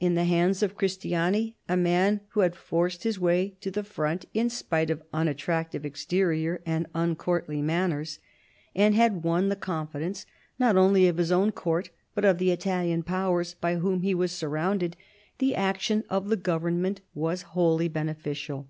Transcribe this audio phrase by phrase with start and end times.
[0.00, 4.24] In the hands of Christian], a man who had forced his way to the front
[4.34, 8.18] in spite of unattractive exterior and uncourtly manners,
[8.74, 10.26] and had won the confidence
[10.58, 14.32] not only of his own court but of the Italian Powers by whom he was
[14.32, 14.96] surrounded,
[15.38, 18.66] the action of the Government was wholly beneficial.